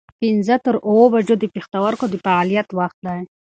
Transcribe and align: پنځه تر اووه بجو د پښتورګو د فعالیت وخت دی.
پنځه 0.21 0.55
تر 0.65 0.75
اووه 0.87 1.07
بجو 1.13 1.35
د 1.39 1.45
پښتورګو 1.53 2.05
د 2.09 2.15
فعالیت 2.25 2.67
وخت 2.79 2.97
دی. 3.05 3.21